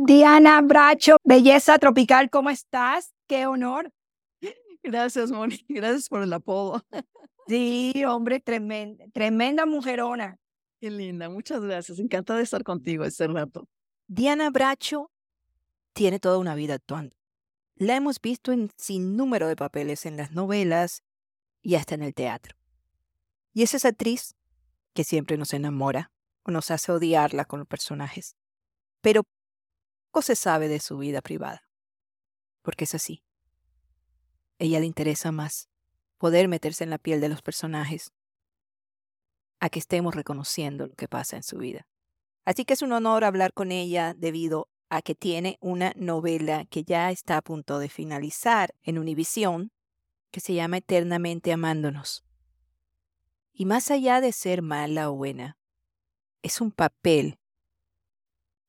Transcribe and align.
Diana 0.00 0.60
Bracho, 0.60 1.16
belleza 1.24 1.76
tropical, 1.80 2.30
¿cómo 2.30 2.50
estás? 2.50 3.12
Qué 3.26 3.46
honor. 3.46 3.92
Gracias, 4.80 5.32
Moni. 5.32 5.64
Gracias 5.68 6.08
por 6.08 6.22
el 6.22 6.32
apodo. 6.32 6.86
Sí, 7.48 8.04
hombre, 8.06 8.38
tremenda, 8.38 9.06
tremenda 9.12 9.66
mujerona. 9.66 10.38
Qué 10.80 10.92
linda, 10.92 11.28
muchas 11.28 11.62
gracias. 11.62 11.98
Encantada 11.98 12.36
de 12.36 12.44
estar 12.44 12.62
contigo 12.62 13.04
este 13.04 13.26
rato. 13.26 13.68
Diana 14.06 14.50
Bracho 14.50 15.10
tiene 15.94 16.20
toda 16.20 16.38
una 16.38 16.54
vida 16.54 16.74
actuando. 16.74 17.16
La 17.74 17.96
hemos 17.96 18.20
visto 18.20 18.52
en 18.52 18.70
sin 18.76 19.16
número 19.16 19.48
de 19.48 19.56
papeles 19.56 20.06
en 20.06 20.16
las 20.16 20.30
novelas 20.30 21.02
y 21.60 21.74
hasta 21.74 21.96
en 21.96 22.04
el 22.04 22.14
teatro. 22.14 22.56
Y 23.52 23.64
es 23.64 23.74
esa 23.74 23.88
actriz 23.88 24.36
que 24.94 25.02
siempre 25.02 25.36
nos 25.36 25.52
enamora 25.54 26.12
o 26.44 26.52
nos 26.52 26.70
hace 26.70 26.92
odiarla 26.92 27.46
con 27.46 27.58
los 27.58 27.66
personajes. 27.66 28.36
Pero 29.00 29.24
se 30.22 30.36
sabe 30.36 30.68
de 30.68 30.80
su 30.80 30.98
vida 30.98 31.20
privada. 31.20 31.62
Porque 32.62 32.84
es 32.84 32.94
así. 32.94 33.22
Ella 34.58 34.80
le 34.80 34.86
interesa 34.86 35.32
más 35.32 35.68
poder 36.18 36.48
meterse 36.48 36.84
en 36.84 36.90
la 36.90 36.98
piel 36.98 37.20
de 37.20 37.28
los 37.28 37.42
personajes 37.42 38.12
a 39.60 39.70
que 39.70 39.78
estemos 39.78 40.14
reconociendo 40.14 40.86
lo 40.86 40.94
que 40.94 41.08
pasa 41.08 41.36
en 41.36 41.42
su 41.42 41.58
vida. 41.58 41.86
Así 42.44 42.64
que 42.64 42.74
es 42.74 42.82
un 42.82 42.92
honor 42.92 43.24
hablar 43.24 43.52
con 43.52 43.72
ella 43.72 44.14
debido 44.14 44.68
a 44.88 45.02
que 45.02 45.14
tiene 45.14 45.58
una 45.60 45.92
novela 45.96 46.64
que 46.64 46.82
ya 46.82 47.10
está 47.10 47.36
a 47.36 47.42
punto 47.42 47.78
de 47.78 47.88
finalizar 47.88 48.74
en 48.82 48.98
Univisión, 48.98 49.70
que 50.30 50.40
se 50.40 50.54
llama 50.54 50.78
Eternamente 50.78 51.52
Amándonos. 51.52 52.24
Y 53.52 53.66
más 53.66 53.90
allá 53.90 54.20
de 54.20 54.32
ser 54.32 54.62
mala 54.62 55.10
o 55.10 55.14
buena, 55.14 55.58
es 56.42 56.60
un 56.60 56.70
papel 56.70 57.38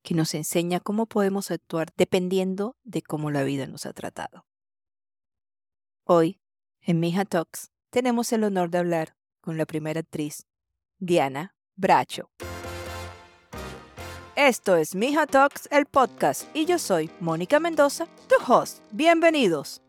que 0.02 0.14
nos 0.14 0.34
enseña 0.34 0.80
cómo 0.80 1.06
podemos 1.06 1.50
actuar 1.50 1.88
dependiendo 1.96 2.76
de 2.84 3.02
cómo 3.02 3.30
la 3.30 3.42
vida 3.42 3.66
nos 3.66 3.86
ha 3.86 3.92
tratado. 3.92 4.46
Hoy, 6.04 6.40
en 6.80 7.00
Mija 7.00 7.24
Talks, 7.24 7.70
tenemos 7.90 8.32
el 8.32 8.44
honor 8.44 8.70
de 8.70 8.78
hablar 8.78 9.16
con 9.40 9.56
la 9.58 9.66
primera 9.66 10.00
actriz, 10.00 10.46
Diana 10.98 11.54
Bracho. 11.76 12.30
Esto 14.36 14.76
es 14.76 14.94
Mija 14.94 15.26
Talks, 15.26 15.68
el 15.70 15.86
podcast, 15.86 16.44
y 16.54 16.64
yo 16.64 16.78
soy 16.78 17.10
Mónica 17.20 17.60
Mendoza, 17.60 18.06
tu 18.26 18.36
host. 18.50 18.82
Bienvenidos. 18.90 19.82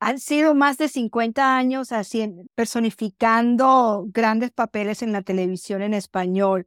Han 0.00 0.18
sido 0.18 0.54
más 0.54 0.78
de 0.78 0.88
50 0.88 1.56
años 1.56 1.92
haciendo, 1.92 2.44
personificando 2.54 4.04
grandes 4.08 4.50
papeles 4.52 5.02
en 5.02 5.12
la 5.12 5.22
televisión 5.22 5.82
en 5.82 5.94
español. 5.94 6.66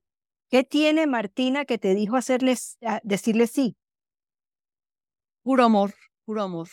¿Qué 0.52 0.66
tiene 0.66 1.08
Martina 1.08 1.64
que 1.64 1.78
te 1.78 1.96
dijo 1.96 2.18
hacerles, 2.18 2.78
decirle 3.04 3.48
sí? 3.48 3.78
Puro 5.44 5.64
amor, 5.64 5.94
puro 6.26 6.42
amor. 6.42 6.68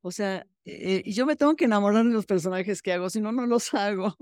O 0.00 0.10
sea, 0.10 0.46
eh, 0.64 1.02
yo 1.04 1.26
me 1.26 1.36
tengo 1.36 1.54
que 1.54 1.66
enamorar 1.66 2.02
de 2.06 2.12
los 2.12 2.24
personajes 2.24 2.80
que 2.80 2.94
hago, 2.94 3.10
si 3.10 3.20
no, 3.20 3.30
no 3.30 3.46
los 3.46 3.74
hago. 3.74 4.16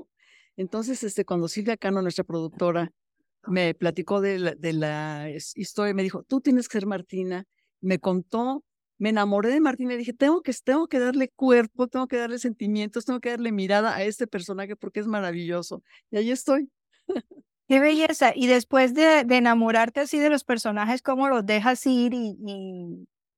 Entonces, 0.56 1.04
este, 1.04 1.24
cuando 1.24 1.46
Silvia 1.46 1.76
Cano, 1.76 2.02
nuestra 2.02 2.24
productora, 2.24 2.91
me 3.46 3.72
platicó 3.72 4.20
de 4.20 4.41
la, 4.41 4.54
de 4.56 4.72
la 4.72 5.30
historia, 5.54 5.94
me 5.94 6.02
dijo, 6.02 6.24
tú 6.24 6.41
tienes 6.41 6.69
que 6.69 6.72
ser 6.78 6.86
Martina. 6.86 7.44
Me 7.80 8.00
contó, 8.00 8.64
me 8.98 9.10
enamoré 9.10 9.50
de 9.50 9.60
Martina 9.60 9.94
y 9.94 9.98
dije, 9.98 10.12
tengo 10.12 10.42
que, 10.42 10.52
tengo 10.64 10.88
que 10.88 10.98
darle 10.98 11.28
cuerpo, 11.28 11.86
tengo 11.86 12.08
que 12.08 12.16
darle 12.16 12.41
sentimientos, 12.41 13.04
tengo 13.04 13.20
que 13.20 13.30
darle 13.30 13.52
mirada 13.52 13.94
a 13.94 14.02
este 14.02 14.26
personaje 14.26 14.74
porque 14.74 14.98
es 14.98 15.06
maravilloso. 15.06 15.84
Y 16.10 16.16
ahí 16.16 16.32
estoy. 16.32 16.69
Qué 17.69 17.80
belleza. 17.80 18.33
Y 18.34 18.47
después 18.47 18.94
de, 18.94 19.20
enamorarte 19.20 20.00
así 20.00 20.19
de 20.19 20.30
los 20.30 20.42
personajes, 20.42 21.02
¿cómo 21.02 21.28
los 21.28 21.44
dejas 21.44 21.84
ir 21.86 22.14
y, 22.14 22.36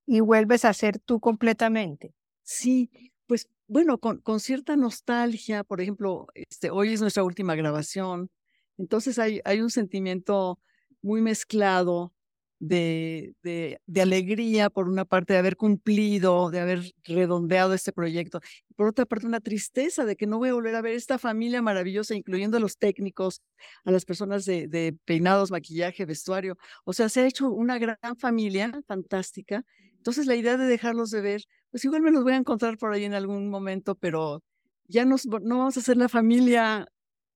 y, 0.07 0.21
vuelves 0.21 0.65
a 0.65 0.73
ser 0.73 1.01
tú 1.01 1.19
completamente? 1.19 2.15
Sí, 2.43 2.91
pues 3.27 3.49
bueno, 3.67 3.99
con, 3.99 4.41
cierta 4.41 4.77
nostalgia, 4.77 5.65
por 5.65 5.81
ejemplo, 5.81 6.29
este, 6.35 6.71
hoy 6.71 6.93
es 6.93 7.01
nuestra 7.01 7.25
última 7.25 7.55
grabación, 7.57 8.31
entonces 8.79 9.19
hay 9.19 9.61
un 9.61 9.71
sentimiento 9.71 10.59
muy 11.03 11.21
mezclado 11.21 12.13
de, 12.61 13.35
de, 13.43 14.01
alegría, 14.03 14.69
por 14.71 14.87
una 14.89 15.05
parte, 15.07 15.33
de 15.33 15.39
haber 15.39 15.57
cumplido, 15.57 16.51
de 16.51 16.61
haber 16.61 16.93
redondeado 17.05 17.73
este 17.73 17.93
proyecto, 17.93 18.41
por 18.77 18.89
otra 18.89 19.07
parte, 19.07 19.27
una 19.27 19.41
tristeza 19.41 20.05
de 20.05 20.15
que 20.15 20.27
no 20.27 20.39
voy 20.39 20.51
a 20.51 20.55
volver 20.55 20.75
a 20.75 20.83
ver 20.83 20.95
esta 20.95 21.19
familia 21.19 21.63
maravillosa, 21.63 22.15
incluyendo 22.15 22.59
a 22.59 22.61
los 22.61 22.79
técnicos, 22.79 23.43
a 23.85 23.91
las 23.91 24.05
personas 24.05 24.45
de, 24.45 24.69
de 24.69 24.97
peinados, 25.07 25.51
maquillaje, 25.51 26.05
vestuario. 26.05 26.57
O 26.85 26.93
sea, 26.93 27.09
se 27.09 27.21
ha 27.21 27.27
hecho 27.27 27.51
una 27.51 27.79
gran 27.79 27.99
familia 28.19 28.81
fantástica. 28.87 29.65
Entonces, 29.97 30.27
la 30.27 30.37
idea 30.37 30.57
de 30.57 30.67
dejarlos 30.67 31.11
de 31.11 31.23
ver, 31.23 31.43
pues 31.71 31.85
igual 31.85 32.03
me 32.03 32.11
los 32.11 32.23
voy 32.23 32.35
a 32.35 32.37
encontrar 32.37 32.79
por 32.79 32.93
ahí 32.93 33.05
en 33.05 33.15
algún 33.15 33.49
momento, 33.49 33.95
pero 33.95 34.43
ya 34.87 35.05
nos, 35.05 35.27
no 35.27 35.59
vamos 35.59 35.77
a 35.79 35.81
ser 35.81 35.97
la 35.97 36.09
familia, 36.09 36.87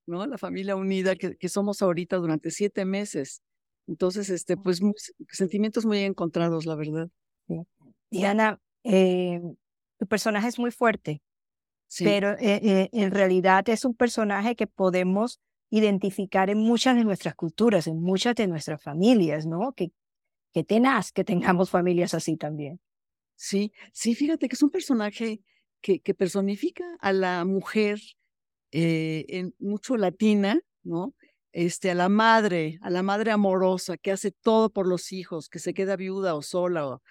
¿no? 0.07 0.27
La 0.27 0.39
familia 0.39 0.77
unida 0.77 1.17
que, 1.17 1.37
que 1.37 1.49
somos 1.49 1.83
ahorita 1.83 2.17
durante 2.17 2.51
siete 2.51 2.85
meses. 2.85 3.43
Entonces, 3.87 4.31
este, 4.31 4.57
pues 4.57 4.81
sentimientos 5.31 5.85
muy 5.85 5.99
encontrados, 6.01 6.67
la 6.67 6.75
verdad. 6.75 7.09
Diana, 8.11 8.61
eh, 8.85 9.41
tu 9.99 10.07
personaje 10.07 10.49
es 10.49 10.59
muy 10.59 10.71
fuerte, 10.71 11.23
pero 11.99 12.33
eh, 12.33 12.61
eh, 12.63 12.89
en 12.93 13.11
realidad 13.11 13.69
es 13.69 13.85
un 13.85 13.95
personaje 13.95 14.57
que 14.57 14.67
podemos 14.67 15.41
identificar 15.71 16.51
en 16.51 16.59
muchas 16.59 16.97
de 16.97 17.05
nuestras 17.05 17.35
culturas, 17.35 17.87
en 17.87 18.01
muchas 18.01 18.35
de 18.37 18.47
nuestras 18.47 18.83
familias, 18.83 19.47
¿no? 19.47 19.73
Que, 19.73 19.91
que 20.53 20.65
tenaz 20.65 21.13
que 21.13 21.25
tengamos 21.25 21.71
familias 21.71 22.15
así 22.15 22.37
también. 22.37 22.81
Sí, 23.37 23.73
sí, 23.93 24.15
fíjate 24.15 24.49
que 24.49 24.55
es 24.55 24.63
un 24.63 24.71
personaje 24.71 25.41
que, 25.81 26.01
que 26.01 26.15
personifica 26.15 26.85
a 27.01 27.13
la 27.13 27.45
mujer 27.45 28.01
en 28.71 29.55
mucho 29.59 29.97
latina, 29.97 30.59
¿no? 30.83 31.15
Este, 31.55 31.93
a 31.93 31.95
la 31.95 32.09
madre, 32.09 32.79
a 32.83 32.91
la 32.91 33.05
madre 33.05 33.31
amorosa 33.31 33.97
que 33.97 34.11
hace 34.11 34.33
todo 34.33 34.71
por 34.71 34.89
los 34.89 35.13
hijos, 35.13 35.49
que 35.49 35.61
se 35.61 35.73
queda 35.73 35.95
viuda 35.95 36.35
o 36.35 36.43
sola 36.43 36.87
o, 36.89 37.03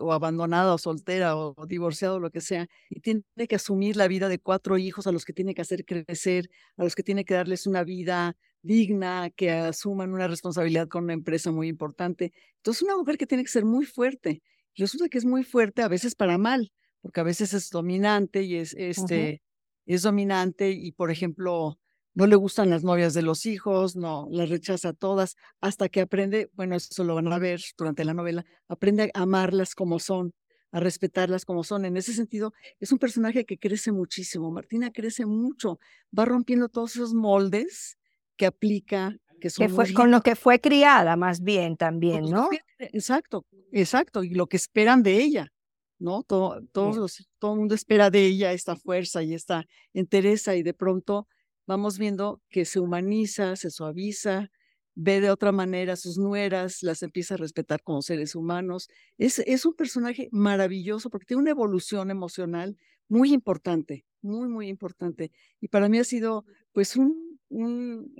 o 0.00 0.12
abandonada 0.12 0.72
o 0.72 0.78
soltera 0.78 1.36
o, 1.36 1.66
divorciada 1.66 2.14
o 2.14 2.20
lo 2.20 2.30
que 2.30 2.40
sea, 2.40 2.68
y 2.88 3.00
tiene 3.00 3.24
que 3.48 3.56
asumir 3.56 3.96
la 3.96 4.06
vida 4.06 4.28
de 4.28 4.38
cuatro 4.38 4.78
hijos 4.78 5.08
a 5.08 5.12
los 5.12 5.24
que 5.24 5.32
tiene 5.32 5.52
que 5.52 5.62
hacer 5.62 5.84
crecer, 5.84 6.48
a 6.76 6.84
los 6.84 6.94
que 6.94 7.02
tiene 7.02 7.24
que 7.24 7.34
darles 7.34 7.66
una 7.66 7.82
vida 7.82 8.36
digna, 8.62 9.30
que 9.34 9.50
asuman 9.50 10.12
una 10.12 10.28
responsabilidad 10.28 10.86
con 10.86 11.02
una 11.04 11.14
empresa 11.14 11.50
muy 11.50 11.66
importante. 11.66 12.32
Entonces, 12.58 12.82
una 12.84 12.96
mujer 12.96 13.18
que 13.18 13.26
tiene 13.26 13.42
que 13.42 13.50
ser 13.50 13.64
muy 13.64 13.84
fuerte. 13.84 14.42
Resulta 14.76 15.08
que 15.08 15.18
es 15.18 15.24
muy 15.24 15.42
fuerte 15.42 15.82
a 15.82 15.88
veces 15.88 16.14
para 16.14 16.38
mal, 16.38 16.70
porque 17.00 17.18
a 17.18 17.24
veces 17.24 17.52
es 17.52 17.68
dominante 17.68 18.44
y 18.44 18.54
es, 18.54 18.74
este, 18.78 19.42
es 19.86 20.02
dominante 20.02 20.70
y, 20.70 20.92
por 20.92 21.10
ejemplo, 21.10 21.80
no 22.14 22.26
le 22.26 22.36
gustan 22.36 22.70
las 22.70 22.84
novias 22.84 23.14
de 23.14 23.22
los 23.22 23.46
hijos, 23.46 23.96
no, 23.96 24.28
las 24.30 24.50
rechaza 24.50 24.92
todas, 24.92 25.36
hasta 25.60 25.88
que 25.88 26.02
aprende, 26.02 26.50
bueno, 26.54 26.76
eso 26.76 27.04
lo 27.04 27.14
van 27.14 27.32
a 27.32 27.38
ver 27.38 27.60
durante 27.76 28.04
la 28.04 28.14
novela, 28.14 28.44
aprende 28.68 29.10
a 29.14 29.22
amarlas 29.22 29.74
como 29.74 29.98
son, 29.98 30.34
a 30.72 30.80
respetarlas 30.80 31.44
como 31.44 31.64
son. 31.64 31.84
En 31.84 31.96
ese 31.96 32.12
sentido, 32.12 32.52
es 32.80 32.92
un 32.92 32.98
personaje 32.98 33.44
que 33.44 33.58
crece 33.58 33.92
muchísimo. 33.92 34.50
Martina 34.50 34.90
crece 34.90 35.26
mucho, 35.26 35.78
va 36.16 36.24
rompiendo 36.24 36.68
todos 36.68 36.96
esos 36.96 37.14
moldes 37.14 37.98
que 38.36 38.46
aplica, 38.46 39.16
que 39.40 39.50
son... 39.50 39.70
fue, 39.70 39.92
con 39.92 40.10
lo 40.10 40.20
que 40.20 40.36
fue 40.36 40.60
criada 40.60 41.16
más 41.16 41.42
bien 41.42 41.76
también, 41.76 42.24
¿no? 42.24 42.48
Exacto, 42.78 43.46
exacto, 43.70 44.22
y 44.22 44.30
lo 44.30 44.46
que 44.46 44.56
esperan 44.56 45.02
de 45.02 45.16
ella. 45.16 45.52
¿no? 45.98 46.24
Todo, 46.24 46.60
todos 46.72 47.28
todo 47.38 47.52
el 47.52 47.60
mundo 47.60 47.76
espera 47.76 48.10
de 48.10 48.26
ella 48.26 48.52
esta 48.52 48.74
fuerza 48.74 49.22
y 49.22 49.34
esta 49.34 49.64
entereza 49.94 50.56
y 50.56 50.64
de 50.64 50.74
pronto 50.74 51.28
vamos 51.66 51.98
viendo 51.98 52.40
que 52.50 52.64
se 52.64 52.80
humaniza, 52.80 53.56
se 53.56 53.70
suaviza, 53.70 54.50
ve 54.94 55.20
de 55.20 55.30
otra 55.30 55.52
manera 55.52 55.94
a 55.94 55.96
sus 55.96 56.18
nueras, 56.18 56.82
las 56.82 57.02
empieza 57.02 57.34
a 57.34 57.38
respetar 57.38 57.82
como 57.82 58.02
seres 58.02 58.34
humanos. 58.34 58.88
Es, 59.18 59.38
es 59.40 59.64
un 59.64 59.74
personaje 59.74 60.28
maravilloso 60.32 61.10
porque 61.10 61.26
tiene 61.26 61.42
una 61.42 61.50
evolución 61.50 62.10
emocional 62.10 62.76
muy 63.08 63.32
importante, 63.32 64.04
muy, 64.20 64.48
muy 64.48 64.68
importante. 64.68 65.32
Y 65.60 65.68
para 65.68 65.88
mí 65.88 65.98
ha 65.98 66.04
sido 66.04 66.44
pues 66.72 66.96
un, 66.96 67.38
un, 67.48 68.14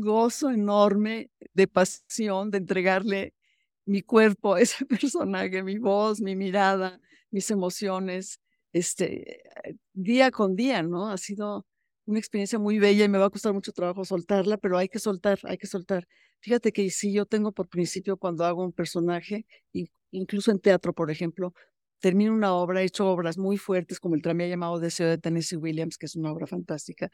gozo 0.00 0.50
enorme 0.50 1.30
de 1.52 1.66
pasión, 1.66 2.50
de 2.50 2.58
entregarle 2.58 3.34
mi 3.84 4.02
cuerpo 4.02 4.54
a 4.54 4.60
ese 4.60 4.84
personaje, 4.86 5.62
mi 5.62 5.78
voz, 5.78 6.20
mi 6.20 6.36
mirada, 6.36 7.00
mis 7.30 7.50
emociones, 7.50 8.40
este, 8.72 9.42
día 9.92 10.30
con 10.30 10.54
día, 10.56 10.82
¿no? 10.82 11.10
Ha 11.10 11.18
sido 11.18 11.66
una 12.06 12.18
experiencia 12.18 12.58
muy 12.58 12.78
bella 12.78 13.04
y 13.04 13.08
me 13.08 13.18
va 13.18 13.26
a 13.26 13.30
costar 13.30 13.52
mucho 13.52 13.72
trabajo 13.72 14.04
soltarla, 14.04 14.56
pero 14.58 14.78
hay 14.78 14.88
que 14.88 14.98
soltar, 14.98 15.38
hay 15.44 15.58
que 15.58 15.66
soltar. 15.66 16.06
Fíjate 16.40 16.72
que 16.72 16.88
si 16.90 17.12
yo 17.12 17.26
tengo 17.26 17.52
por 17.52 17.68
principio 17.68 18.16
cuando 18.16 18.44
hago 18.44 18.64
un 18.64 18.72
personaje, 18.72 19.46
incluso 20.10 20.50
en 20.50 20.60
teatro, 20.60 20.92
por 20.92 21.10
ejemplo, 21.10 21.52
termino 22.00 22.32
una 22.32 22.54
obra, 22.54 22.82
he 22.82 22.84
hecho 22.84 23.08
obras 23.08 23.38
muy 23.38 23.58
fuertes 23.58 24.00
como 24.00 24.14
el 24.14 24.22
tranvía 24.22 24.48
llamado 24.48 24.78
Deseo 24.78 25.08
de 25.08 25.18
Tennessee 25.18 25.56
Williams, 25.56 25.98
que 25.98 26.06
es 26.06 26.16
una 26.16 26.32
obra 26.32 26.46
fantástica. 26.46 27.10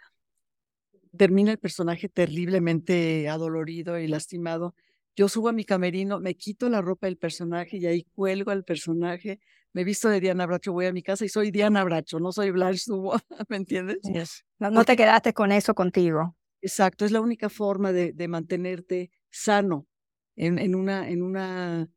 Termina 1.16 1.52
el 1.52 1.58
personaje 1.58 2.08
terriblemente 2.08 3.28
adolorido 3.28 3.98
y 3.98 4.08
lastimado. 4.08 4.74
Yo 5.16 5.28
subo 5.28 5.48
a 5.48 5.52
mi 5.52 5.64
camerino, 5.64 6.20
me 6.20 6.34
quito 6.34 6.68
la 6.68 6.80
ropa 6.80 7.06
del 7.06 7.18
personaje 7.18 7.76
y 7.76 7.86
ahí 7.86 8.04
cuelgo 8.14 8.50
al 8.50 8.64
personaje, 8.64 9.40
me 9.72 9.84
visto 9.84 10.08
de 10.08 10.20
Diana 10.20 10.46
Bracho, 10.46 10.72
voy 10.72 10.86
a 10.86 10.92
mi 10.92 11.02
casa 11.02 11.24
y 11.24 11.28
soy 11.28 11.50
Diana 11.50 11.84
Bracho, 11.84 12.20
no 12.20 12.32
soy 12.32 12.50
Blanche 12.50 12.84
Subo, 12.84 13.14
¿me 13.48 13.56
entiendes? 13.56 13.98
No, 14.58 14.84
te 14.84 14.96
quedaste 14.96 15.32
con 15.32 15.52
eso 15.52 15.74
contigo. 15.74 16.36
Exacto, 16.60 17.04
es 17.04 17.10
la 17.10 17.20
única 17.20 17.48
forma 17.48 17.92
de, 17.92 18.12
de 18.12 18.28
mantenerte 18.28 19.10
sano 19.30 19.86
en, 20.36 20.58
en 20.58 20.74
una, 20.74 21.08
en 21.08 21.22
una 21.22 21.88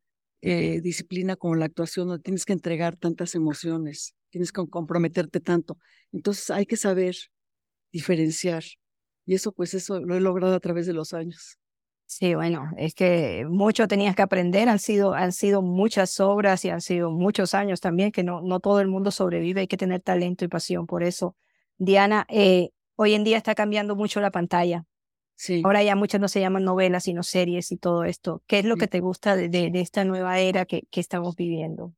eh, 0.42 0.80
disciplina 0.80 1.36
como 1.36 1.54
la 1.54 1.66
actuación, 1.66 2.08
donde 2.08 2.22
tienes 2.22 2.44
que 2.44 2.52
entregar 2.52 2.96
tantas 2.96 3.34
emociones, 3.34 4.14
tienes 4.30 4.52
que 4.52 4.66
comprometerte 4.68 5.40
tanto. 5.40 5.78
Entonces 6.12 6.50
hay 6.50 6.66
que 6.66 6.76
saber 6.76 7.16
diferenciar. 7.92 8.64
Y 9.24 9.34
eso, 9.34 9.52
pues 9.52 9.74
eso 9.74 10.00
lo 10.00 10.14
he 10.14 10.20
logrado 10.20 10.54
a 10.54 10.60
través 10.60 10.86
de 10.86 10.92
los 10.92 11.14
años. 11.14 11.58
Sí, 12.08 12.36
bueno, 12.36 12.70
es 12.78 12.94
que 12.94 13.44
mucho 13.50 13.88
tenías 13.88 14.14
que 14.14 14.22
aprender, 14.22 14.68
han 14.68 14.78
sido, 14.78 15.14
han 15.14 15.32
sido 15.32 15.60
muchas 15.60 16.20
obras 16.20 16.64
y 16.64 16.70
han 16.70 16.80
sido 16.80 17.10
muchos 17.10 17.52
años 17.52 17.80
también, 17.80 18.12
que 18.12 18.22
no, 18.22 18.40
no 18.42 18.60
todo 18.60 18.80
el 18.80 18.86
mundo 18.86 19.10
sobrevive, 19.10 19.62
hay 19.62 19.66
que 19.66 19.76
tener 19.76 20.00
talento 20.00 20.44
y 20.44 20.48
pasión 20.48 20.86
por 20.86 21.02
eso. 21.02 21.36
Diana, 21.78 22.24
eh, 22.28 22.70
hoy 22.94 23.14
en 23.14 23.24
día 23.24 23.36
está 23.36 23.56
cambiando 23.56 23.96
mucho 23.96 24.20
la 24.20 24.30
pantalla. 24.30 24.84
Sí. 25.34 25.62
Ahora 25.64 25.82
ya 25.82 25.96
muchas 25.96 26.20
no 26.20 26.28
se 26.28 26.40
llaman 26.40 26.64
novelas, 26.64 27.04
sino 27.04 27.24
series 27.24 27.72
y 27.72 27.76
todo 27.76 28.04
esto. 28.04 28.42
¿Qué 28.46 28.60
es 28.60 28.64
lo 28.64 28.76
que 28.76 28.86
te 28.86 29.00
gusta 29.00 29.34
de, 29.34 29.48
de, 29.48 29.80
esta 29.80 30.04
nueva 30.04 30.38
era 30.38 30.64
que, 30.64 30.86
que, 30.90 31.00
estamos 31.00 31.34
viviendo? 31.34 31.92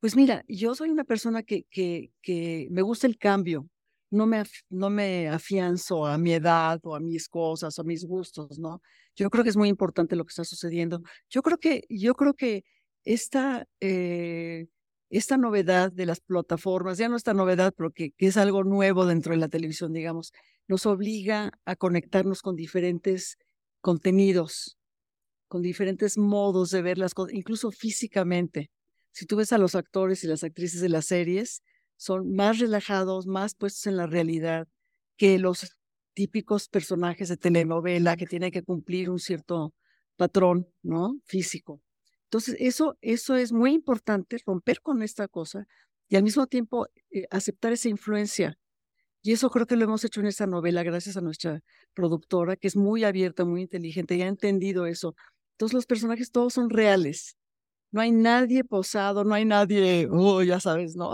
Pues 0.00 0.16
mira, 0.16 0.44
yo 0.48 0.74
soy 0.74 0.90
una 0.90 1.04
persona 1.04 1.44
que, 1.44 1.64
que, 1.70 2.10
que 2.20 2.66
me 2.70 2.82
gusta 2.82 3.06
el 3.06 3.16
cambio, 3.16 3.68
no 4.12 4.26
me, 4.26 4.44
no 4.70 4.90
me 4.90 5.28
afianzo 5.28 6.06
a 6.06 6.18
mi 6.18 6.34
edad 6.34 6.80
o 6.84 6.94
a 6.94 7.00
mis 7.00 7.28
cosas 7.28 7.78
o 7.78 7.82
a 7.82 7.84
mis 7.84 8.04
gustos, 8.04 8.58
¿no? 8.58 8.82
Yo 9.16 9.30
creo 9.30 9.42
que 9.42 9.50
es 9.50 9.56
muy 9.56 9.68
importante 9.68 10.16
lo 10.16 10.24
que 10.24 10.30
está 10.30 10.44
sucediendo. 10.44 11.02
Yo 11.30 11.42
creo 11.42 11.58
que, 11.58 11.84
yo 11.88 12.14
creo 12.14 12.34
que 12.34 12.64
esta, 13.04 13.66
eh, 13.80 14.66
esta 15.10 15.36
novedad 15.38 15.92
de 15.92 16.06
las 16.06 16.20
plataformas, 16.20 16.98
ya 16.98 17.08
no 17.08 17.16
esta 17.16 17.34
novedad, 17.34 17.72
pero 17.76 17.90
que, 17.90 18.12
que 18.12 18.26
es 18.26 18.36
algo 18.36 18.64
nuevo 18.64 19.06
dentro 19.06 19.32
de 19.32 19.38
la 19.38 19.48
televisión, 19.48 19.92
digamos, 19.92 20.32
nos 20.68 20.86
obliga 20.86 21.52
a 21.64 21.76
conectarnos 21.76 22.42
con 22.42 22.54
diferentes 22.54 23.38
contenidos, 23.80 24.78
con 25.48 25.62
diferentes 25.62 26.18
modos 26.18 26.70
de 26.70 26.82
ver 26.82 26.98
las 26.98 27.14
cosas, 27.14 27.34
incluso 27.34 27.70
físicamente. 27.70 28.70
Si 29.12 29.26
tú 29.26 29.36
ves 29.36 29.52
a 29.52 29.58
los 29.58 29.74
actores 29.74 30.22
y 30.24 30.26
las 30.26 30.44
actrices 30.44 30.80
de 30.80 30.88
las 30.90 31.06
series, 31.06 31.62
son 32.02 32.34
más 32.34 32.58
relajados, 32.58 33.28
más 33.28 33.54
puestos 33.54 33.86
en 33.86 33.96
la 33.96 34.08
realidad 34.08 34.66
que 35.16 35.38
los 35.38 35.76
típicos 36.14 36.68
personajes 36.68 37.28
de 37.28 37.36
telenovela 37.36 38.16
que 38.16 38.26
tienen 38.26 38.50
que 38.50 38.64
cumplir 38.64 39.08
un 39.08 39.20
cierto 39.20 39.72
patrón, 40.16 40.66
¿no? 40.82 41.20
Físico. 41.24 41.80
Entonces, 42.24 42.56
eso, 42.58 42.98
eso 43.02 43.36
es 43.36 43.52
muy 43.52 43.72
importante, 43.72 44.36
romper 44.44 44.80
con 44.82 45.02
esta 45.02 45.28
cosa 45.28 45.68
y 46.08 46.16
al 46.16 46.24
mismo 46.24 46.48
tiempo 46.48 46.88
eh, 47.12 47.26
aceptar 47.30 47.72
esa 47.72 47.88
influencia. 47.88 48.58
Y 49.22 49.32
eso 49.32 49.48
creo 49.50 49.66
que 49.66 49.76
lo 49.76 49.84
hemos 49.84 50.04
hecho 50.04 50.20
en 50.20 50.26
esta 50.26 50.48
novela 50.48 50.82
gracias 50.82 51.16
a 51.16 51.20
nuestra 51.20 51.60
productora, 51.94 52.56
que 52.56 52.66
es 52.66 52.74
muy 52.76 53.04
abierta, 53.04 53.44
muy 53.44 53.62
inteligente 53.62 54.16
y 54.16 54.22
ha 54.22 54.26
entendido 54.26 54.86
eso. 54.86 55.14
Entonces, 55.52 55.74
los 55.74 55.86
personajes 55.86 56.32
todos 56.32 56.54
son 56.54 56.68
reales. 56.68 57.36
No 57.92 58.00
hay 58.00 58.10
nadie 58.10 58.64
posado, 58.64 59.22
no 59.22 59.34
hay 59.34 59.44
nadie, 59.44 60.08
oh, 60.10 60.42
ya 60.42 60.58
sabes, 60.58 60.96
¿no? 60.96 61.12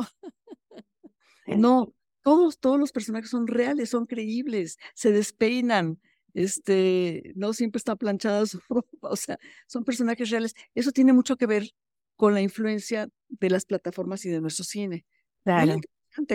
No, 1.56 1.94
todos, 2.22 2.58
todos 2.58 2.78
los 2.78 2.92
personajes 2.92 3.30
son 3.30 3.46
reales, 3.46 3.90
son 3.90 4.06
creíbles, 4.06 4.78
se 4.94 5.12
despeinan, 5.12 5.98
este, 6.34 7.32
no 7.34 7.52
siempre 7.52 7.78
está 7.78 7.96
planchada 7.96 8.46
su 8.46 8.60
ropa, 8.68 9.08
o 9.08 9.16
sea, 9.16 9.38
son 9.66 9.84
personajes 9.84 10.30
reales. 10.30 10.54
Eso 10.74 10.92
tiene 10.92 11.12
mucho 11.12 11.36
que 11.36 11.46
ver 11.46 11.70
con 12.16 12.34
la 12.34 12.42
influencia 12.42 13.08
de 13.28 13.50
las 13.50 13.64
plataformas 13.64 14.24
y 14.24 14.30
de 14.30 14.40
nuestro 14.40 14.64
cine. 14.64 15.04
Claro. 15.44 15.76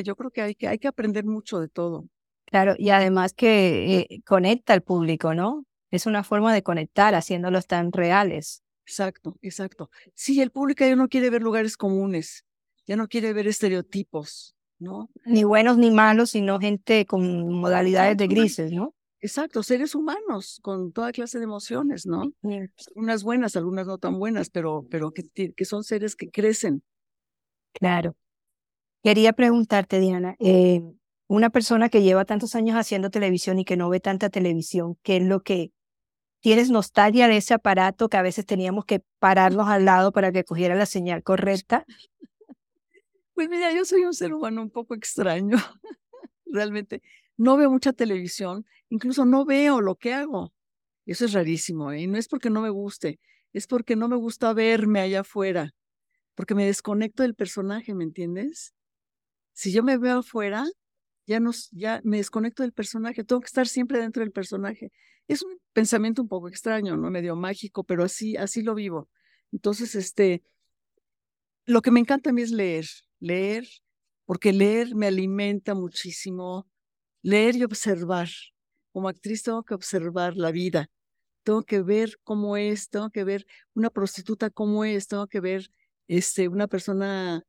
Yo 0.03 0.15
creo 0.15 0.31
que 0.31 0.41
hay, 0.41 0.55
que 0.55 0.67
hay 0.67 0.79
que 0.79 0.87
aprender 0.87 1.25
mucho 1.25 1.59
de 1.59 1.67
todo. 1.67 2.07
Claro, 2.45 2.75
y 2.77 2.89
además 2.89 3.33
que 3.33 4.07
eh, 4.09 4.21
conecta 4.25 4.73
al 4.73 4.81
público, 4.81 5.33
¿no? 5.33 5.65
Es 5.91 6.05
una 6.05 6.23
forma 6.23 6.53
de 6.53 6.63
conectar 6.63 7.15
haciéndolos 7.15 7.67
tan 7.67 7.91
reales. 7.91 8.63
Exacto, 8.85 9.37
exacto. 9.41 9.89
Sí, 10.13 10.41
el 10.41 10.51
público 10.51 10.85
ya 10.85 10.95
no 10.95 11.09
quiere 11.09 11.29
ver 11.29 11.41
lugares 11.41 11.77
comunes, 11.77 12.45
ya 12.85 12.95
no 12.95 13.07
quiere 13.07 13.33
ver 13.33 13.47
estereotipos, 13.47 14.55
ni 15.25 15.43
buenos 15.43 15.77
ni 15.77 15.91
malos, 15.91 16.31
sino 16.31 16.59
gente 16.59 17.05
con 17.05 17.51
modalidades 17.53 18.17
de 18.17 18.27
grises, 18.27 18.71
¿no? 18.71 18.93
Exacto, 19.19 19.63
seres 19.63 19.95
humanos 19.95 20.59
con 20.61 20.91
toda 20.91 21.13
clase 21.13 21.37
de 21.37 21.45
emociones, 21.45 22.05
¿no? 22.05 22.23
Unas 22.93 23.23
buenas, 23.23 23.55
algunas 23.55 23.87
no 23.87 23.97
tan 23.97 24.19
buenas, 24.19 24.49
pero, 24.49 24.85
pero 24.91 25.11
que, 25.11 25.53
que 25.53 25.65
son 25.65 25.85
seres 25.85 26.15
que 26.17 26.29
crecen. 26.29 26.83
Claro. 27.73 28.15
Quería 29.01 29.33
preguntarte, 29.33 29.99
Diana, 29.99 30.35
eh, 30.39 30.81
una 31.27 31.49
persona 31.49 31.89
que 31.89 32.01
lleva 32.01 32.25
tantos 32.25 32.55
años 32.55 32.75
haciendo 32.75 33.09
televisión 33.09 33.59
y 33.59 33.65
que 33.65 33.77
no 33.77 33.89
ve 33.89 33.99
tanta 33.99 34.29
televisión, 34.29 34.97
¿qué 35.03 35.17
es 35.17 35.23
lo 35.23 35.41
que 35.41 35.71
tienes 36.41 36.69
nostalgia 36.69 37.27
de 37.27 37.37
ese 37.37 37.53
aparato 37.53 38.09
que 38.09 38.17
a 38.17 38.21
veces 38.21 38.45
teníamos 38.45 38.85
que 38.85 39.01
pararnos 39.19 39.69
al 39.69 39.85
lado 39.85 40.11
para 40.11 40.31
que 40.31 40.43
cogiera 40.43 40.75
la 40.75 40.85
señal 40.85 41.23
correcta? 41.23 41.85
Pues 43.33 43.49
mira, 43.49 43.73
yo 43.73 43.83
soy 43.85 44.05
un 44.05 44.13
ser 44.13 44.33
humano 44.33 44.61
un 44.61 44.69
poco 44.69 44.93
extraño, 44.93 45.57
realmente. 46.45 47.01
No 47.35 47.57
veo 47.57 47.71
mucha 47.71 47.93
televisión, 47.93 48.65
incluso 48.89 49.25
no 49.25 49.43
veo 49.45 49.81
lo 49.81 49.95
que 49.95 50.13
hago. 50.13 50.53
Eso 51.05 51.25
es 51.25 51.33
rarísimo, 51.33 51.91
¿eh? 51.91 52.07
no 52.07 52.17
es 52.17 52.27
porque 52.27 52.49
no 52.49 52.61
me 52.61 52.69
guste, 52.69 53.19
es 53.51 53.67
porque 53.67 53.95
no 53.95 54.07
me 54.07 54.15
gusta 54.15 54.53
verme 54.53 55.01
allá 55.01 55.21
afuera, 55.21 55.71
porque 56.35 56.55
me 56.55 56.65
desconecto 56.65 57.23
del 57.23 57.35
personaje, 57.35 57.93
¿me 57.93 58.05
entiendes? 58.05 58.73
Si 59.53 59.73
yo 59.73 59.83
me 59.83 59.97
veo 59.97 60.19
afuera, 60.19 60.65
ya, 61.27 61.39
no, 61.39 61.51
ya 61.71 62.01
me 62.03 62.17
desconecto 62.17 62.63
del 62.63 62.73
personaje, 62.73 63.23
tengo 63.23 63.41
que 63.41 63.47
estar 63.47 63.67
siempre 63.67 63.99
dentro 63.99 64.21
del 64.23 64.31
personaje. 64.31 64.91
Es 65.27 65.43
un 65.43 65.57
pensamiento 65.73 66.21
un 66.21 66.29
poco 66.29 66.47
extraño, 66.49 66.97
¿no? 66.97 67.09
Medio 67.11 67.35
mágico, 67.35 67.83
pero 67.83 68.03
así, 68.03 68.37
así 68.37 68.61
lo 68.61 68.75
vivo. 68.75 69.09
Entonces, 69.51 69.95
este, 69.95 70.43
lo 71.65 71.81
que 71.81 71.91
me 71.91 71.99
encanta 71.99 72.29
a 72.29 72.33
mí 72.33 72.41
es 72.41 72.51
leer 72.51 72.85
leer, 73.23 73.67
porque 74.25 74.53
leer 74.53 74.95
me 74.95 75.07
alimenta 75.07 75.73
muchísimo. 75.73 76.67
Leer 77.21 77.55
y 77.55 77.63
observar. 77.63 78.29
Como 78.91 79.07
actriz 79.09 79.43
tengo 79.43 79.63
que 79.63 79.73
observar 79.73 80.35
la 80.35 80.51
vida. 80.51 80.89
Tengo 81.43 81.63
que 81.63 81.81
ver 81.81 82.19
cómo 82.23 82.57
es, 82.57 82.89
tengo 82.89 83.09
que 83.09 83.23
ver 83.23 83.45
una 83.73 83.89
prostituta 83.89 84.49
cómo 84.49 84.85
es, 84.85 85.07
tengo 85.07 85.27
que 85.27 85.39
ver 85.39 85.69
este, 86.07 86.47
una 86.47 86.67
persona 86.67 87.43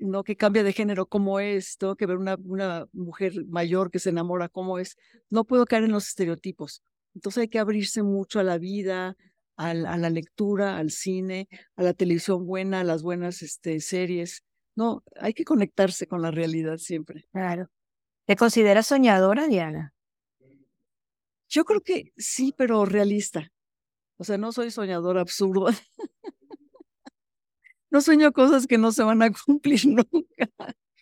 no 0.00 0.24
que 0.24 0.36
cambia 0.36 0.64
de 0.64 0.72
género 0.72 1.06
cómo 1.06 1.38
es, 1.40 1.76
tengo 1.78 1.96
que 1.96 2.06
ver 2.06 2.16
una, 2.16 2.36
una 2.44 2.86
mujer 2.92 3.44
mayor 3.46 3.90
que 3.90 3.98
se 3.98 4.10
enamora 4.10 4.48
cómo 4.48 4.78
es. 4.78 4.96
No 5.30 5.44
puedo 5.44 5.66
caer 5.66 5.84
en 5.84 5.92
los 5.92 6.08
estereotipos. 6.08 6.82
Entonces 7.14 7.42
hay 7.42 7.48
que 7.48 7.58
abrirse 7.58 8.02
mucho 8.02 8.40
a 8.40 8.44
la 8.44 8.58
vida, 8.58 9.16
a, 9.56 9.74
la 9.74 10.10
lectura, 10.10 10.78
al 10.78 10.90
cine, 10.90 11.48
a 11.76 11.82
la 11.82 11.94
televisión 11.94 12.46
buena, 12.46 12.80
a 12.80 12.84
las 12.84 13.02
buenas 13.02 13.42
este, 13.42 13.80
series. 13.80 14.42
No, 14.74 15.02
hay 15.20 15.34
que 15.34 15.44
conectarse 15.44 16.06
con 16.06 16.22
la 16.22 16.30
realidad 16.30 16.78
siempre. 16.78 17.26
Claro. 17.32 17.68
¿Te 18.26 18.36
consideras 18.36 18.86
soñadora, 18.86 19.48
Diana? 19.48 19.94
Yo 21.48 21.64
creo 21.64 21.82
que 21.82 22.12
sí, 22.16 22.54
pero 22.56 22.84
realista. 22.86 23.52
O 24.16 24.24
sea, 24.24 24.38
no 24.38 24.52
soy 24.52 24.70
soñadora 24.70 25.20
absurdo. 25.20 25.66
no 27.90 28.00
sueño 28.00 28.32
cosas 28.32 28.66
que 28.66 28.78
no 28.78 28.92
se 28.92 29.02
van 29.02 29.22
a 29.22 29.30
cumplir 29.30 29.80
nunca. 29.86 30.48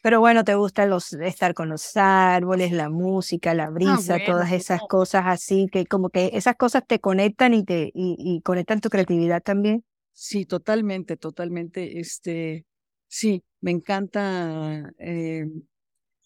Pero 0.02 0.18
bueno, 0.18 0.44
te 0.44 0.54
gusta 0.54 0.86
los, 0.86 1.12
estar 1.12 1.52
con 1.52 1.68
los 1.68 1.96
árboles, 1.96 2.72
la 2.72 2.88
música, 2.88 3.52
la 3.52 3.64
ah, 3.64 3.70
brisa, 3.70 4.18
todas 4.24 4.50
esas 4.52 4.80
cosas 4.88 5.24
así, 5.26 5.68
que 5.70 5.84
como 5.86 6.08
que 6.08 6.30
esas 6.32 6.56
cosas 6.56 6.86
te 6.86 7.00
conectan 7.00 7.52
y 7.52 7.64
te 7.64 7.90
y, 7.94 8.16
y, 8.18 8.40
conectan 8.40 8.80
tu 8.80 8.88
creatividad 8.88 9.42
también. 9.42 9.84
Sí, 10.12 10.46
totalmente, 10.46 11.18
totalmente. 11.18 12.00
Este, 12.00 12.64
sí, 13.10 13.42
me 13.60 13.72
encanta 13.72 14.92
eh, 14.98 15.46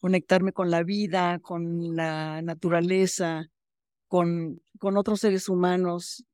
conectarme 0.00 0.52
con 0.52 0.70
la 0.70 0.82
vida, 0.84 1.40
con 1.40 1.96
la 1.96 2.42
naturaleza, 2.42 3.50
con, 4.08 4.60
con 4.78 4.96
otros 4.98 5.20
seres 5.20 5.48
humanos. 5.48 6.24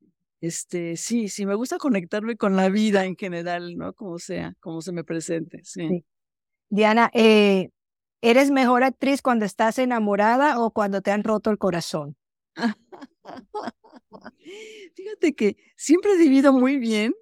Este, 0.41 0.97
sí, 0.97 1.29
sí, 1.29 1.47
me 1.47 1.55
gusta 1.55 1.79
conectarme 1.79 2.37
con 2.37 2.57
la 2.57 2.69
vida 2.69 3.05
en 3.07 3.17
general, 3.17 3.77
¿no? 3.77 3.93
Como 3.95 4.19
sea, 4.19 4.55
como 4.61 4.83
se 4.83 4.93
me 4.93 5.05
presente, 5.05 5.61
sí. 5.65 6.05
Diana, 6.71 7.11
eh, 7.15 7.71
¿eres 8.23 8.51
mejor 8.51 8.85
actriz 8.85 9.23
cuando 9.23 9.45
estás 9.45 9.79
enamorada 9.79 10.61
o 10.61 10.73
cuando 10.73 11.01
te 11.03 11.13
han 11.13 11.25
roto 11.25 11.51
el 11.51 11.59
corazón? 11.59 12.17
Fíjate 14.95 15.35
que 15.35 15.57
siempre 15.77 16.13
he 16.13 16.19
vivido 16.19 16.53
muy 16.53 16.79
bien. 16.79 17.15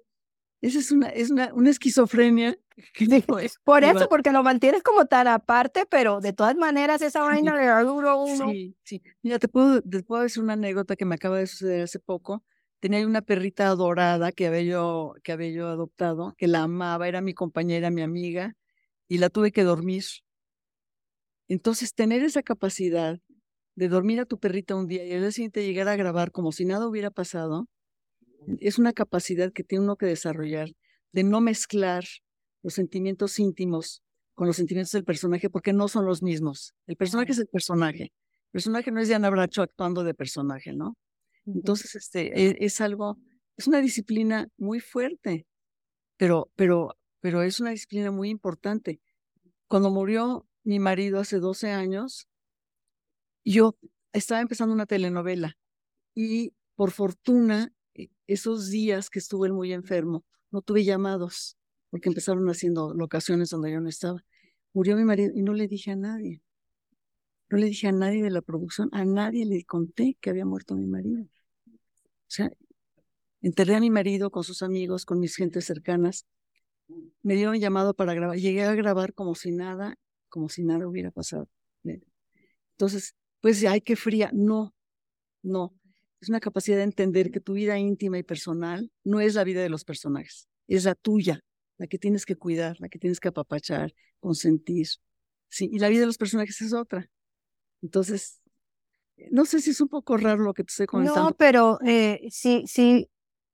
Esa 0.61 0.79
es 0.79 0.91
una, 0.91 1.07
es 1.09 1.31
una, 1.31 1.53
una 1.53 1.69
esquizofrenia 1.69 2.57
por 3.63 3.83
eso, 3.83 4.09
porque 4.09 4.31
lo 4.31 4.43
mantienes 4.43 4.83
como 4.83 5.05
tan 5.05 5.27
aparte, 5.27 5.85
pero 5.89 6.19
de 6.19 6.33
todas 6.33 6.55
maneras 6.55 7.01
esa 7.01 7.21
vaina 7.23 7.55
le 7.55 7.65
da 7.65 7.83
duro 7.83 8.21
uno. 8.23 8.51
Sí, 8.51 8.75
sí. 8.83 9.01
Mira, 9.21 9.39
te 9.39 9.47
puedo, 9.47 9.81
te 9.81 10.03
puedo 10.03 10.23
decir 10.23 10.43
una 10.43 10.53
anécdota 10.53 10.95
que 10.95 11.05
me 11.05 11.15
acaba 11.15 11.37
de 11.37 11.47
suceder 11.47 11.83
hace 11.83 11.99
poco. 11.99 12.43
tenía 12.79 13.05
una 13.05 13.21
perrita 13.21 13.67
adorada 13.67 14.31
que 14.31 14.47
había 14.47 14.61
yo, 14.61 15.13
que 15.23 15.31
había 15.31 15.49
yo 15.49 15.67
adoptado, 15.67 16.35
que 16.37 16.47
la 16.47 16.63
amaba, 16.63 17.07
era 17.07 17.21
mi 17.21 17.33
compañera, 17.33 17.89
mi 17.89 18.01
amiga, 18.01 18.55
y 19.07 19.17
la 19.17 19.29
tuve 19.29 19.51
que 19.51 19.63
dormir. 19.63 20.03
Entonces, 21.47 21.93
tener 21.93 22.23
esa 22.23 22.43
capacidad 22.43 23.19
de 23.75 23.87
dormir 23.89 24.19
a 24.19 24.25
tu 24.25 24.39
perrita 24.39 24.75
un 24.75 24.87
día 24.87 25.05
y 25.05 25.13
al 25.13 25.21
día 25.21 25.31
siguiente 25.31 25.65
llegar 25.65 25.87
a 25.87 25.95
grabar 25.95 26.31
como 26.31 26.51
si 26.51 26.65
nada 26.65 26.87
hubiera 26.87 27.11
pasado, 27.11 27.67
es 28.59 28.77
una 28.77 28.93
capacidad 28.93 29.51
que 29.51 29.63
tiene 29.63 29.83
uno 29.83 29.97
que 29.97 30.05
desarrollar, 30.05 30.69
de 31.11 31.23
no 31.23 31.41
mezclar 31.41 32.03
los 32.61 32.73
sentimientos 32.73 33.39
íntimos 33.39 34.03
con 34.33 34.47
los 34.47 34.55
sentimientos 34.55 34.91
del 34.91 35.03
personaje, 35.03 35.49
porque 35.49 35.73
no 35.73 35.87
son 35.87 36.05
los 36.05 36.21
mismos. 36.23 36.73
El 36.87 36.95
personaje 36.95 37.31
es 37.31 37.39
el 37.39 37.47
personaje. 37.47 38.03
El 38.03 38.51
personaje 38.51 38.91
no 38.91 39.01
es 39.01 39.07
Diana 39.07 39.29
Bracho 39.29 39.61
actuando 39.61 40.03
de 40.03 40.13
personaje, 40.13 40.73
¿no? 40.73 40.97
Entonces, 41.45 41.95
este, 41.95 42.31
e, 42.39 42.57
es, 42.59 42.79
algo, 42.81 43.17
es 43.57 43.67
una 43.67 43.81
disciplina 43.81 44.47
muy 44.57 44.79
fuerte, 44.79 45.45
pero, 46.17 46.49
pero, 46.55 46.95
pero 47.19 47.43
es 47.43 47.59
una 47.59 47.71
disciplina 47.71 48.11
muy 48.11 48.29
importante. 48.29 49.01
Cuando 49.67 49.89
murió 49.89 50.47
mi 50.63 50.79
marido 50.79 51.19
hace 51.19 51.39
12 51.39 51.71
años, 51.71 52.27
yo 53.43 53.77
estaba 54.13 54.41
empezando 54.41 54.73
una 54.73 54.85
telenovela 54.85 55.57
y 56.15 56.53
por 56.75 56.91
fortuna, 56.91 57.73
esos 58.33 58.69
días 58.69 59.09
que 59.09 59.19
estuve 59.19 59.51
muy 59.51 59.73
enfermo, 59.73 60.23
no 60.51 60.61
tuve 60.61 60.83
llamados 60.83 61.57
porque 61.89 62.09
empezaron 62.09 62.47
haciendo 62.49 62.93
locaciones 62.93 63.49
donde 63.49 63.71
yo 63.71 63.81
no 63.81 63.89
estaba. 63.89 64.23
Murió 64.73 64.95
mi 64.95 65.03
marido 65.03 65.31
y 65.35 65.41
no 65.41 65.53
le 65.53 65.67
dije 65.67 65.91
a 65.91 65.95
nadie. 65.95 66.41
No 67.49 67.57
le 67.57 67.65
dije 67.65 67.87
a 67.87 67.91
nadie 67.91 68.21
de 68.21 68.29
la 68.29 68.41
producción, 68.41 68.89
a 68.91 69.03
nadie 69.05 69.45
le 69.45 69.65
conté 69.65 70.15
que 70.21 70.29
había 70.29 70.45
muerto 70.45 70.75
mi 70.75 70.85
marido. 70.85 71.23
O 71.23 72.31
sea, 72.31 72.51
enterré 73.41 73.75
a 73.75 73.79
mi 73.79 73.89
marido 73.89 74.29
con 74.29 74.43
sus 74.43 74.61
amigos, 74.61 75.05
con 75.05 75.19
mis 75.19 75.35
gentes 75.35 75.65
cercanas. 75.65 76.27
Me 77.23 77.33
dieron 77.35 77.57
llamado 77.59 77.95
para 77.95 78.13
grabar. 78.13 78.37
Llegué 78.37 78.63
a 78.63 78.75
grabar 78.75 79.15
como 79.15 79.33
si 79.33 79.51
nada, 79.51 79.97
como 80.29 80.49
si 80.49 80.63
nada 80.63 80.87
hubiera 80.87 81.09
pasado. 81.09 81.49
Entonces, 82.71 83.15
pues, 83.41 83.63
ay, 83.65 83.81
qué 83.81 83.95
fría. 83.95 84.29
No, 84.33 84.75
no. 85.41 85.78
Es 86.21 86.29
una 86.29 86.39
capacidad 86.39 86.77
de 86.77 86.83
entender 86.83 87.31
que 87.31 87.39
tu 87.39 87.53
vida 87.53 87.77
íntima 87.77 88.17
y 88.17 88.23
personal 88.23 88.91
no 89.03 89.21
es 89.21 89.35
la 89.35 89.43
vida 89.43 89.61
de 89.61 89.69
los 89.69 89.85
personajes, 89.85 90.49
es 90.67 90.83
la 90.83 90.95
tuya, 90.95 91.39
la 91.77 91.87
que 91.87 91.97
tienes 91.97 92.25
que 92.25 92.35
cuidar, 92.35 92.75
la 92.79 92.89
que 92.89 92.99
tienes 92.99 93.19
que 93.19 93.29
apapachar, 93.29 93.93
consentir. 94.19 94.87
Sí, 95.47 95.69
y 95.71 95.79
la 95.79 95.87
vida 95.87 96.01
de 96.01 96.07
los 96.07 96.17
personajes 96.17 96.61
es 96.61 96.73
otra. 96.73 97.09
Entonces, 97.81 98.41
no 99.31 99.45
sé 99.45 99.61
si 99.61 99.71
es 99.71 99.81
un 99.81 99.87
poco 99.87 100.17
raro 100.17 100.43
lo 100.43 100.53
que 100.53 100.63
te 100.63 100.71
estoy 100.71 100.87
comentando. 100.87 101.23
No, 101.23 101.35
pero 101.35 101.79
eh, 101.85 102.27
sí, 102.29 102.63
sí, 102.67 103.09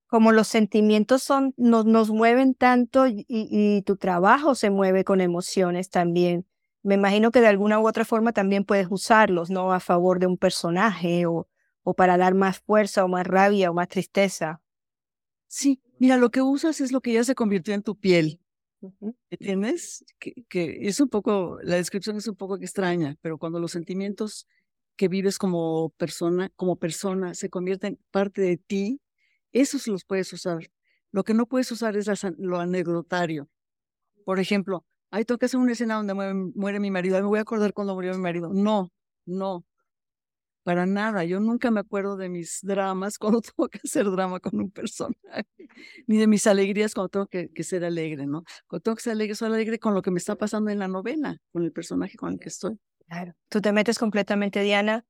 como 0.07 0.31
los 0.31 0.47
sentimientos 0.47 1.21
son, 1.21 1.53
nos, 1.57 1.85
nos 1.85 2.09
mueven 2.09 2.55
tanto 2.55 3.07
y, 3.07 3.25
y, 3.27 3.83
tu 3.83 3.95
trabajo 3.97 4.55
se 4.55 4.71
mueve 4.71 5.03
con 5.03 5.21
emociones 5.21 5.89
también. 5.89 6.47
Me 6.81 6.95
imagino 6.95 7.31
que 7.31 7.41
de 7.41 7.47
alguna 7.47 7.79
u 7.79 7.87
otra 7.87 8.05
forma 8.05 8.31
también 8.31 8.65
puedes 8.65 8.87
usarlos, 8.89 9.49
¿no? 9.49 9.71
A 9.71 9.79
favor 9.79 10.19
de 10.19 10.27
un 10.27 10.37
personaje 10.37 11.25
o, 11.25 11.47
o 11.85 11.93
para 11.93 12.17
dar 12.17 12.33
más 12.33 12.59
fuerza 12.59 13.05
o 13.05 13.07
más 13.07 13.25
rabia 13.25 13.69
o 13.69 13.73
más 13.73 13.87
tristeza. 13.87 14.59
Sí, 15.47 15.79
mira, 15.99 16.17
lo 16.17 16.31
que 16.31 16.41
usas 16.41 16.81
es 16.81 16.91
lo 16.91 16.99
que 16.99 17.13
ya 17.13 17.23
se 17.23 17.35
convirtió 17.35 17.73
en 17.75 17.83
tu 17.83 17.95
piel. 17.95 18.41
¿Entiendes? 19.29 20.03
Que, 20.19 20.33
que, 20.49 20.79
es 20.81 20.99
un 20.99 21.09
poco, 21.09 21.59
la 21.61 21.75
descripción 21.75 22.17
es 22.17 22.27
un 22.27 22.35
poco 22.35 22.57
extraña, 22.57 23.17
pero 23.21 23.37
cuando 23.37 23.59
los 23.59 23.71
sentimientos 23.71 24.47
que 24.95 25.07
vives 25.07 25.37
como 25.37 25.91
persona, 25.91 26.51
como 26.55 26.75
persona, 26.77 27.35
se 27.35 27.49
convierten 27.49 27.99
parte 28.09 28.41
de 28.41 28.57
ti, 28.57 28.99
esos 29.51 29.87
los 29.87 30.05
puedes 30.05 30.33
usar. 30.33 30.71
Lo 31.11 31.23
que 31.23 31.35
no 31.35 31.45
puedes 31.45 31.71
usar 31.71 31.95
es 31.95 32.09
lo 32.37 32.59
anecdotario. 32.59 33.47
Por 34.25 34.39
ejemplo, 34.39 34.85
ay, 35.11 35.23
tengo 35.23 35.37
que 35.37 35.45
hacer 35.45 35.59
una 35.59 35.73
escena 35.73 35.95
donde 35.95 36.15
muere, 36.15 36.33
muere 36.33 36.79
mi 36.79 36.89
marido, 36.89 37.17
me 37.17 37.27
voy 37.27 37.39
a 37.39 37.43
acordar 37.43 37.73
cuando 37.73 37.93
murió 37.93 38.11
mi 38.13 38.21
marido. 38.21 38.49
No, 38.51 38.91
no, 39.25 39.65
para 40.65 40.87
nada. 40.87 41.23
Yo 41.25 41.39
nunca 41.39 41.69
me 41.69 41.79
acuerdo 41.79 42.17
de 42.17 42.27
mis 42.27 42.59
dramas 42.63 43.17
cuando 43.19 43.39
tengo 43.41 43.69
que 43.69 43.79
hacer 43.83 44.09
drama 44.09 44.39
con 44.39 44.59
un 44.59 44.71
personaje, 44.71 45.45
ni 46.07 46.17
de 46.17 46.27
mis 46.27 46.47
alegrías 46.47 46.93
cuando 46.95 47.09
tengo 47.09 47.27
que, 47.27 47.63
ser 47.63 47.85
alegre, 47.85 48.25
¿no? 48.25 48.43
Cuando 48.67 48.81
tengo 48.81 48.95
que 48.95 49.03
ser 49.03 49.13
alegre, 49.13 49.35
soy 49.35 49.47
alegre 49.47 49.79
con 49.79 49.93
lo 49.93 50.01
que 50.01 50.11
me 50.11 50.17
está 50.17 50.35
pasando 50.35 50.71
en 50.71 50.79
la 50.79 50.87
novela, 50.87 51.37
con 51.51 51.63
el 51.63 51.71
personaje 51.71 52.17
con 52.17 52.33
el 52.33 52.39
que 52.39 52.49
estoy. 52.49 52.79
Claro. 53.07 53.33
Tú 53.49 53.61
te 53.61 53.71
metes 53.71 53.99
completamente, 53.99 54.63
Diana. 54.63 55.05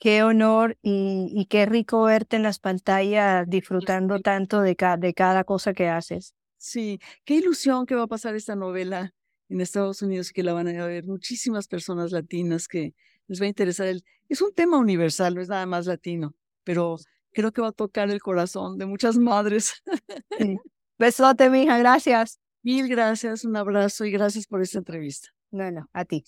Qué 0.00 0.22
honor 0.22 0.78
y, 0.80 1.46
qué 1.50 1.66
rico 1.66 2.04
verte 2.04 2.36
en 2.36 2.44
las 2.44 2.58
pantallas 2.58 3.46
disfrutando 3.48 4.20
tanto 4.20 4.62
de, 4.62 4.76
de 4.98 5.14
cada 5.14 5.44
cosa 5.44 5.74
que 5.74 5.88
haces. 5.88 6.34
Sí, 6.56 6.98
qué 7.24 7.34
ilusión 7.34 7.84
que 7.84 7.94
va 7.94 8.04
a 8.04 8.06
pasar 8.06 8.34
esta 8.36 8.54
novela 8.54 9.12
en 9.48 9.60
Estados 9.60 10.00
Unidos 10.00 10.30
y 10.30 10.32
que 10.32 10.44
la 10.44 10.52
van 10.54 10.68
a 10.68 10.86
ver 10.86 11.04
muchísimas 11.04 11.66
personas 11.68 12.12
latinas 12.12 12.68
que 12.68 12.94
les 13.28 13.40
va 13.40 13.44
a 13.44 13.48
interesar. 13.48 13.86
El, 13.86 14.04
es 14.28 14.42
un 14.42 14.52
tema 14.52 14.78
universal, 14.78 15.34
no 15.34 15.40
es 15.40 15.48
nada 15.48 15.66
más 15.66 15.86
latino, 15.86 16.34
pero 16.64 16.96
creo 17.32 17.52
que 17.52 17.62
va 17.62 17.68
a 17.68 17.72
tocar 17.72 18.10
el 18.10 18.20
corazón 18.20 18.78
de 18.78 18.86
muchas 18.86 19.16
madres. 19.16 19.82
Besote, 20.98 21.48
mija, 21.50 21.78
gracias. 21.78 22.40
Mil 22.62 22.88
gracias, 22.88 23.44
un 23.44 23.56
abrazo 23.56 24.04
y 24.04 24.10
gracias 24.10 24.46
por 24.46 24.60
esta 24.60 24.78
entrevista. 24.78 25.28
Bueno, 25.50 25.88
a 25.92 26.04
ti. 26.04 26.24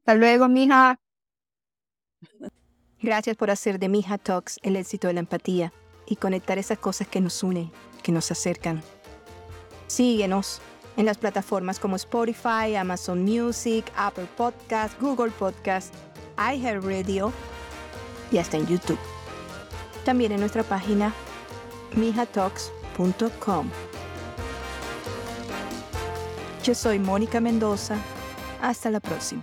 Hasta 0.00 0.14
luego, 0.14 0.48
mija. 0.48 1.00
Gracias 3.00 3.36
por 3.36 3.50
hacer 3.50 3.78
de 3.78 3.88
Mija 3.88 4.18
Talks 4.18 4.60
el 4.62 4.76
éxito 4.76 5.08
de 5.08 5.14
la 5.14 5.20
empatía 5.20 5.72
y 6.06 6.16
conectar 6.16 6.58
esas 6.58 6.78
cosas 6.78 7.08
que 7.08 7.20
nos 7.20 7.42
unen, 7.42 7.70
que 8.02 8.12
nos 8.12 8.30
acercan. 8.30 8.82
Síguenos 9.86 10.60
en 10.96 11.06
las 11.06 11.18
plataformas 11.18 11.80
como 11.80 11.96
Spotify, 11.96 12.76
Amazon 12.76 13.22
Music, 13.22 13.90
Apple 13.96 14.28
Podcast, 14.36 15.00
Google 15.00 15.30
Podcast 15.30 15.94
iHeartRadio 16.38 17.32
y 18.30 18.38
hasta 18.38 18.56
en 18.56 18.66
YouTube. 18.66 18.98
También 20.04 20.32
en 20.32 20.40
nuestra 20.40 20.62
página 20.62 21.12
mijatalks.com. 21.94 23.70
Yo 26.64 26.74
soy 26.74 26.98
Mónica 26.98 27.40
Mendoza. 27.40 27.96
Hasta 28.60 28.90
la 28.90 29.00
próxima. 29.00 29.42